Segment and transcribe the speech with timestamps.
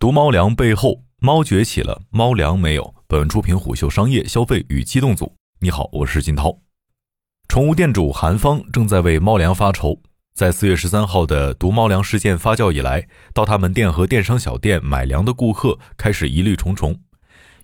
[0.00, 2.94] 毒猫粮背后，猫崛起了，猫粮没有。
[3.08, 5.34] 本出品虎嗅商业消费与机动组。
[5.58, 6.56] 你好，我是金涛。
[7.48, 10.00] 宠物店主韩方正在为猫粮发愁。
[10.36, 17.00] 在四月十三号的毒猫粮事件发酵以来，到他门店和电商小店买粮的顾客开始疑虑重重。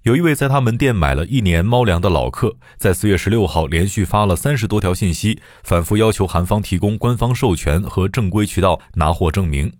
[0.03, 9.73] 有一位在他门店买了一年猫粮的老客，在四月十六号连续发了三十多条信息，反复要求韩方提供官方授权和正规渠道拿货证明。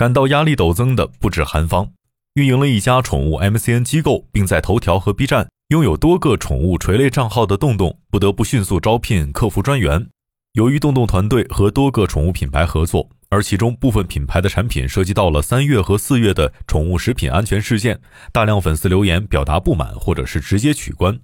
[0.00, 1.92] 感到压力陡增的不止韩方，
[2.32, 10.08] 运营了一家宠物 MCN 机构，并在头条和 B 站拥有多个宠物垂类账号的洞洞，不得不迅速招聘客服专员。
[10.54, 13.10] 由于洞洞团队和多个宠物品牌合作。
[13.28, 18.00] 而其中部分品牌的产品涉及到了三月和四月的宠物食品安全事件，
[18.32, 21.20] 大量粉丝留言表达不满，或者是直接取关。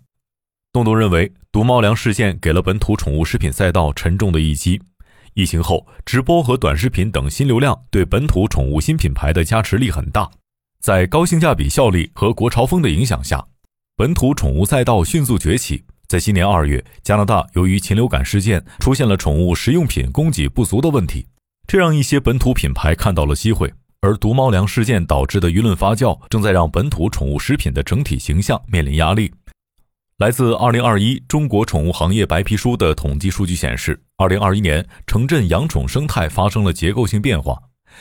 [0.70, 4.82] 洞洞认为，毒猫粮事件给了本土宠物食品赛道沉重的一击。
[5.36, 10.30] 疫情后，直播和短视频等新流量对本土宠物新品牌的加持力很大，
[10.80, 13.44] 在高性价比效力和国潮风的影响下，
[13.98, 15.84] 本土宠物赛道迅速崛起。
[16.08, 21.26] 在今年二月，加拿大由于禽流感事件出现了宠物食用品供给不足的问题。
[21.66, 29.30] 这让一些本土品牌看到了机会，而毒猫粮事件导致的舆论发酵，正在让本土宠物食品的整体形象面临压力。
[30.18, 37.58] 来自《二零二一中国宠物行业白皮书》的统计数据显示，二零二一年城镇养宠生态发生了结构性变化，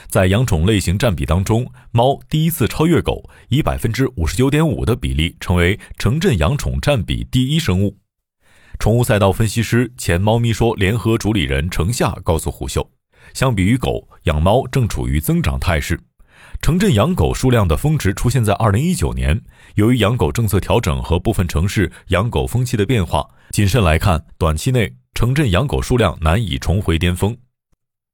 [0.08, 7.98] 在养宠类型占比当中，猫第一次超越狗，以百分之五十九点五的比例成为城镇养宠占比第一生物。
[8.80, 12.90] 宠物赛道分析师、前猫咪说联合主理人程夏告诉虎嗅。
[13.34, 16.00] 相比于狗，养猫正处于增长态势。
[16.62, 19.40] 城镇养狗数量的峰值出现在二零一九年。
[19.76, 27.36] 由于养狗政策调整和部分城市养狗风气的变化，谨慎来看，短期内城镇养狗数量难以重回巅峰。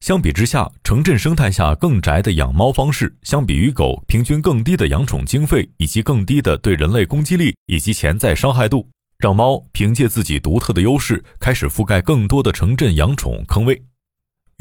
[0.02, 13.82] 相比之下，城镇生态下更宅的养猫方式，相比于狗，平均更低的养宠经费，以及更低的对人类攻击力以及潜在伤害度，让猫凭借自己独特的优势，开始覆盖更多的城镇养宠坑位。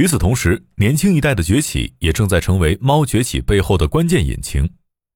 [0.00, 4.66] 与此同时，年轻一代的崛起也正在成为猫崛起背后的关键引擎。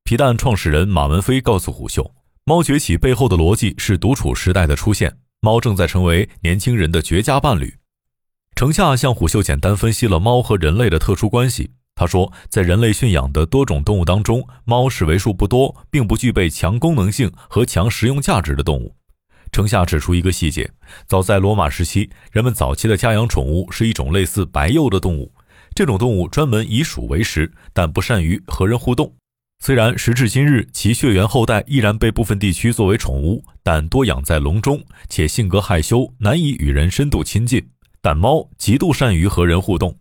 [0.04, 2.14] 皮蛋创始人马文飞告诉虎嗅，
[2.44, 7.74] 猫崛起背后的逻辑是独处时代的出现，猫正在成为年轻人的绝佳伴侣。
[8.56, 11.70] 程夏向虎嗅简单分析了猫和人类的特殊关系。
[11.94, 18.94] 他说，在人类驯养的多种动物当中，猫是为数不多并不具备强功能性和强实用价值的动物。
[19.54, 20.68] 程夏指出一个细节：
[21.06, 25.32] 早在罗马时期，人们早期的家养宠物是一种类似白鼬的动物。
[25.76, 29.14] 这种动物专门以鼠为食，但不善于和人互动。
[29.62, 37.64] 虽然时至今日，其血缘后代依然被部分地区作为宠物，但多养在笼中，且性格害羞，难以与人深度亲近。
[38.02, 39.96] 但猫极度善于和人互动。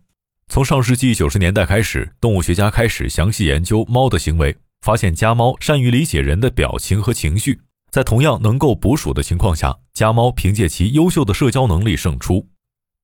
[0.48, 7.60] 从上世纪九十年代开始，动物学家开始详细研究猫的行为，发现家猫善于理解人的表情和情绪。
[7.94, 12.44] 在同样能够捕鼠的情况下，家猫凭借其优秀的社交能力胜出。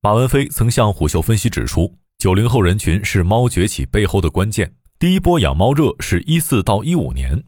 [0.02, 4.74] 马文飞曾向虎嗅分析指出，九零后人群是猫崛起背后的关键。
[4.98, 7.40] 第一波养猫热是一四到一五年，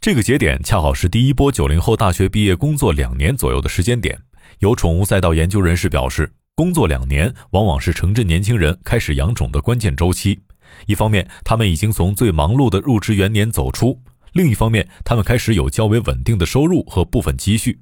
[0.00, 4.20] 这个节点恰好是第一波九零后大学毕业工作两年左右的时间点。
[4.58, 10.40] 有宠物赛道研究人士表示，工作两年往往是城镇年轻人开始养宠的关键周期。
[10.86, 14.02] 一方面，他们已经从最忙碌的入职元年走出。
[14.32, 17.80] 另一方面，他们开始有较为稳定的收入和部分积蓄。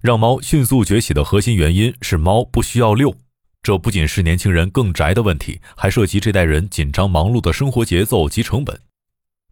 [0.00, 3.14] 让猫迅速崛起的核心原因是猫不需要遛。
[3.62, 8.78] 这不仅是年轻人更宅的问题，还涉及这代人紧张忙碌的生活节奏及成本。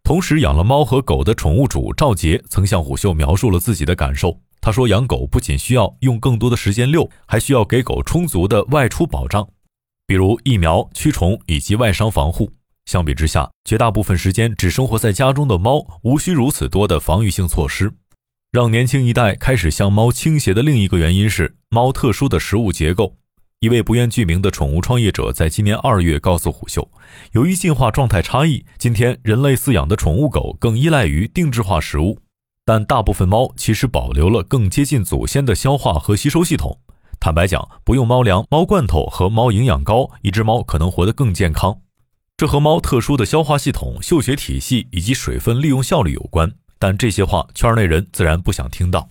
[0.05, 4.39] 同时，养了猫和狗的宠物主赵杰曾向虎嗅描述了自己的感受。
[4.61, 9.49] 他说：“养狗不仅需要用更多的时间遛，还需要给狗充足的外出保障，
[10.07, 12.53] 比如疫苗、驱虫以及外伤防护。”
[12.85, 17.93] 相比之下，绝大部分时间只生活在家中的猫无需如此多的防御性措施。
[18.51, 23.17] 让年轻一代开始向猫倾斜的另一个原因是猫特殊的食物结构。
[23.61, 26.91] 一位不愿具名的宠物创业者在今年二月告诉虎嗅，
[27.31, 32.19] 由于进化状态差异，今天人类饲养的宠物狗更依赖于定制化食物，
[32.67, 36.81] 但大部分猫其实保留了更接近祖先的消化和吸收系统。
[37.21, 41.79] 坦白讲，不用猫粮、猫罐头和猫营养膏，一只猫可能活得更健康。
[42.43, 49.09] 这和猫特殊的消化系统、嗅觉体系以及水分利用效率有关，但这些话圈内人自然不想听到。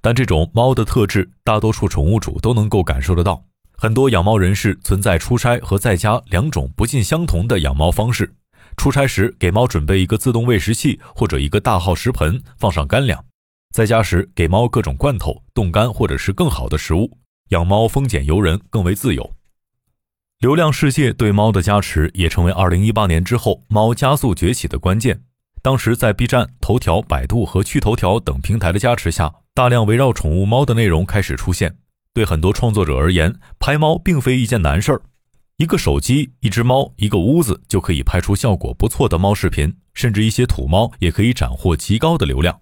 [0.00, 3.44] 但这种猫的特质，大多数宠物主都能够感受得到。
[3.76, 8.34] 很多养猫人士存在出差和在家两种不尽相同的养猫方式。
[8.78, 13.20] 出差时给猫准备一个自动喂食器或者一个大号食盆，放上干粮；
[13.74, 17.18] 在家时给猫各种罐头、冻干或者是更好的食物。
[17.50, 19.30] 养猫丰俭由人，更为自由。
[20.40, 25.22] 流量世界对猫的加持也成为2018年之后猫加速崛起的关键。
[25.62, 31.74] 当时在 B 站、头条、百度和趣头条等平台的加持下，大量围绕宠物猫的内容开始出现。
[32.12, 35.00] 对很多创作者而言，拍猫并非一件难事儿。
[35.56, 42.60] 一个手机、一只猫、一个屋子就可以拍出效果不错的猫视频，甚至一些土猫也可以斩获极高的流量。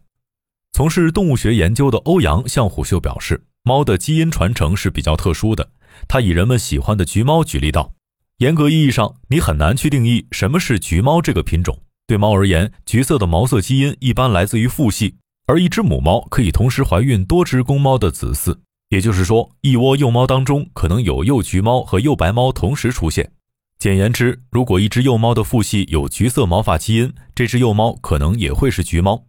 [0.73, 5.69] 从事动物学研究的欧阳向虎秀表示，猫的基因传承是比较特殊的。
[6.09, 7.93] 他以人们喜欢的橘猫举例道
[8.39, 18.59] ：“严格意义上，你很难去定义什么是橘猫这个品种。”对猫而言，橘色的毛色基因一般来自于父系，而一只母猫可以同时怀孕多只公猫的子嗣，
[18.91, 23.33] 也就是说，一窝幼猫当中可能有幼橘猫和幼白猫同时出现。
[23.79, 29.25] 简言之，如果一只幼猫的父系有橘色毛发基因，这只幼猫可能也会是橘猫。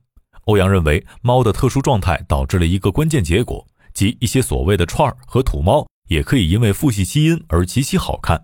[0.46, 8.44] 欧阳认为，猫的特殊状态导致了一个关键结果，即一些所谓的串儿和土猫也可以因为父系基因而极其好看，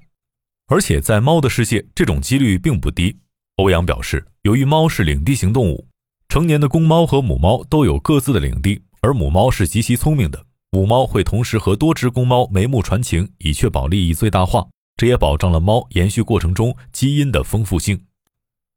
[0.68, 3.20] 而且在猫的世界，这种几率并不低。
[3.58, 5.88] 欧阳表示，由于猫是领地型动物，
[6.30, 14.68] 成年的公猫和母猫都有各自的领地，而母猫是极其聪明的，母猫会同时和多只公猫眉目传情，以确保利益最大化。
[14.98, 18.06] 这也保障了猫延续过程中基因的丰富性。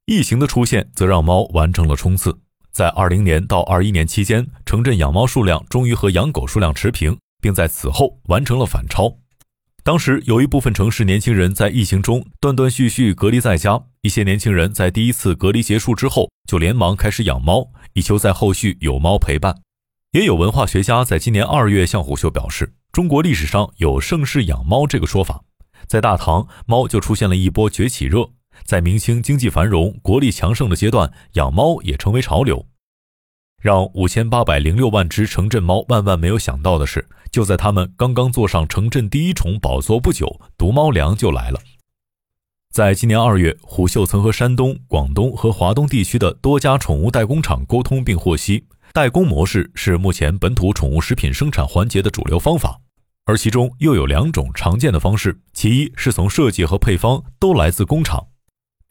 [0.07, 2.39] 异形的出现则让猫完成了冲刺，
[2.71, 9.19] 在二零年到二一年期间，城镇养猫数量终于和养狗数量持平，并在此后完成了反超。
[9.83, 19.55] 当时有一部分城市年轻人在疫情中断断续续隔离在家，一些年轻人在第一次隔离结束之后就连忙开始养猫，以求在后续有猫陪伴。
[20.13, 25.45] 也有文化学家在今年二月向虎嗅表示，中国历史上有盛世养猫这个说法，
[25.87, 28.31] 在大唐猫就出现了一波崛起热，
[28.65, 32.65] 在明清经济繁荣、国力强盛的阶段，养猫也成为潮流。
[33.65, 41.59] 让五千八百零六万只城镇猫万万没有想到的是，就在他们刚刚坐上城镇第一宠宝座不久，毒猫粮就来了。
[42.75, 52.79] 在今年二月，虎嗅曾和山东、广东和华东地区的多家宠物代工厂沟通，并获悉，代工模式是目前本土宠物食品生产环节的主流方法，
[53.25, 58.27] 而其中又有两种常见的方式：其一是从设计和配方都来自工厂。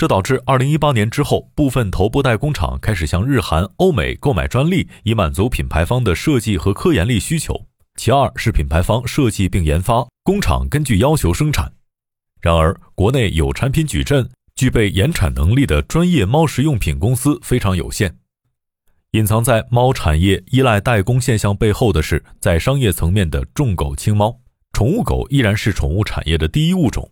[0.03, 7.67] 这导致二零一八年之后，部分头部代工厂开始向日韩、欧美购买专利，以满足品牌方的设计和科研力需求。
[7.95, 11.71] 其二是品牌方设计并研发，工厂根据要求生产。
[12.41, 18.17] 然而，国内有产品矩阵、具备研产能力的专业猫食用品公司非常有限。
[19.11, 24.37] 隐藏在猫产业依赖代工现象背后的是，在商业层面的重狗轻猫。
[24.73, 27.09] 宠物狗依然是宠物产业的第一物种。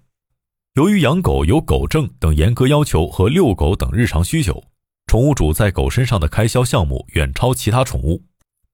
[0.75, 4.63] 由于养狗有狗证等严格要求和遛狗等日常需求，
[5.05, 8.23] 宠物主在狗身上的开销项目远超其他宠物。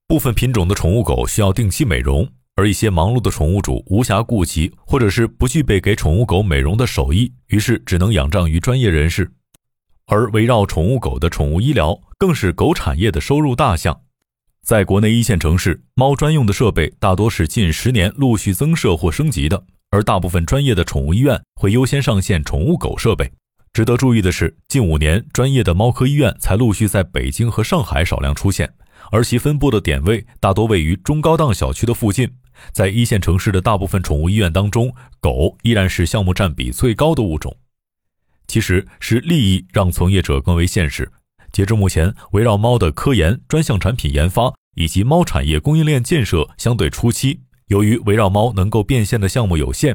[0.06, 2.24] 部分品种的宠物狗需要定期美容，
[2.54, 9.32] 而一些忙碌的宠物主无暇顾及，或者是不具备给宠物狗美容的手艺，于是只能仰仗于专业人士。
[10.06, 14.02] 而围绕宠物狗的宠物医疗，更是狗产业的收入大项。
[14.62, 19.64] 在国内一线城市，猫专用的设备大多是近十年陆续增设或升级的。
[19.90, 23.30] 而大部分专业的宠物医院会优先上线宠物狗设备。
[23.72, 28.72] 值得注意的是，近五年专业的猫科医院才陆续在北京和上海少量出现，
[29.12, 32.30] 而其分布的点位大多位于中高档小区的附近。
[32.72, 37.56] 在一线城市的大部分宠物医院当中，狗依然是项目占比最高的物种。
[38.48, 41.10] 其实是利益让从业者更为现实。
[41.52, 47.42] 截至目前，围绕猫的科研、专项产品研发以及猫产业供应链建设相对初期。
[47.68, 49.94] 由于围绕猫能够变现的项目有限，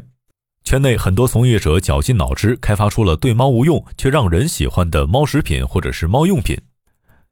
[0.64, 6.56] 圈内很多从业者绞尽脑汁开发出了对猫无用却让人喜欢的猫食品或者是猫用品。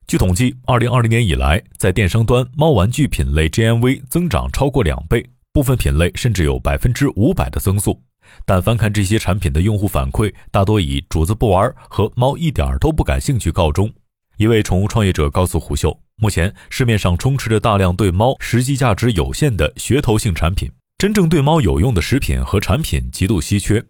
[0.07, 8.01] 据统计，二零二零年以来，在电商端猫玩具品类 GMV 增长超过两倍，部分品类甚至有百分之五百的增速。
[8.43, 13.91] 但翻看这些产品的用户反馈，大多以“主子不玩”和“猫一点都不感兴趣”告终。
[14.37, 15.99] 一位宠物创业者告诉虎嗅。
[16.21, 23.83] 目前市面上充斥着大量对猫实际价值有限的噱头性产品，真正对猫有用的食品和产品极度稀缺。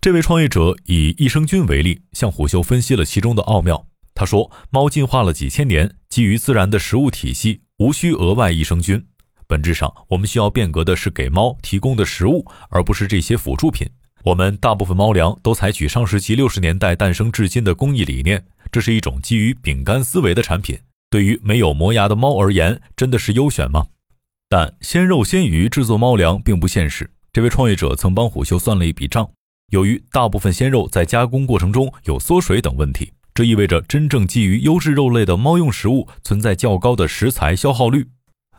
[0.00, 3.88] 这位创业者以益生菌为例，向虎嗅分析了其中的奥妙。
[4.14, 9.04] 他说：“猫进化了几千年，基于自然的食物体系，无需额外益生菌。
[9.48, 13.84] 本质上，我们需要变革的是给猫提供的食物，而不是这些辅助品。
[14.22, 20.78] 我们大部分猫粮都采取上世纪六十年代诞生至今的工艺理念，这是一种基于饼干思维的产品。”
[21.14, 23.86] 对于没有磨牙的猫而言，真的是优选吗？
[24.48, 27.08] 但鲜肉鲜鱼制作猫粮并不现实。
[27.32, 29.30] 这位创业者曾帮虎嗅算了一笔账，
[29.70, 38.08] 由于大部分鲜肉在加工过程中有缩水等问题，这意味着真正基于优质肉类的猫用食物存在较高的食材消耗率。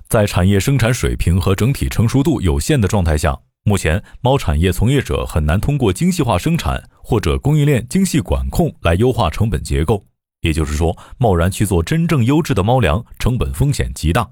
[0.07, 10.01] 在产业生产水平和整体成熟度有限的状态下，目前猫产业从业者很难通过精细化生产或者供应链精细管控来优化成本结构。
[10.45, 14.29] 也就是说，贸然去做真正优质的猫粮，成本风险极大。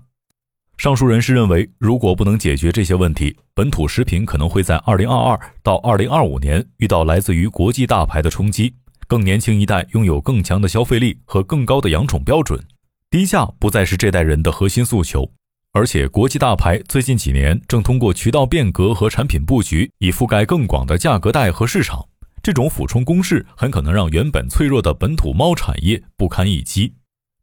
[0.78, 8.76] 上述人士认为，如果不能解决这些问题，本土食品可能会在2022到2025年遇到来自于国际大牌的冲击。
[9.08, 12.64] 更年轻一代拥有更强的消费力和更高的养宠标准，
[13.10, 15.32] 低价不再是这代人的核心诉求。
[15.74, 22.06] 而且，国际大牌最近几年正通过渠道变革和产品布局，以覆盖更广的价格带和市场。
[22.44, 26.94] 这种俯冲攻势很可能让原本脆弱的本土猫产业不堪一击。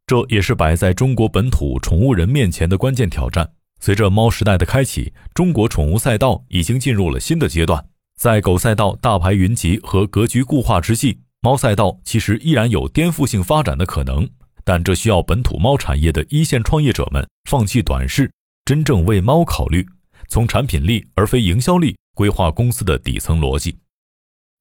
[0.07, 3.50] 这也是摆在中国本土宠物人面前的关键挑战。
[3.80, 7.83] 随着猫时代的开启，中国宠物赛道已经进入了新的阶段。
[8.19, 14.28] 在狗赛道大牌云集和格局固化之际，猫赛道其实依然有颠覆性发展的可能，
[14.64, 18.30] 但这需要本土猫产业的一线创业者们放弃短视，
[18.66, 19.87] 真正为猫考虑，
[20.28, 23.78] 从产品力而非营销力规划公司的底层逻辑。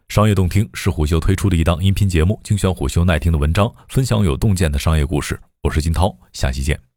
[0.10, 5.40] 商业洞听是虎嗅推出的一档音频节目，精选虎嗅耐听的文章，分享有洞见的商业故事。
[5.62, 6.89] 我是金涛，下期见。